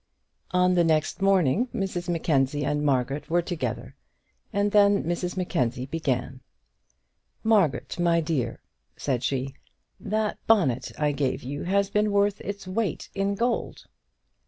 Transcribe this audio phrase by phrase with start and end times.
[0.49, 3.95] On the next morning Mrs Mackenzie and Margaret were together,
[4.51, 6.39] and then Mrs Mackenzie began:
[7.43, 8.63] "Margaret, my dear,"
[8.97, 9.53] said she,
[9.99, 13.85] "that bonnet I gave you has been worth its weight in gold."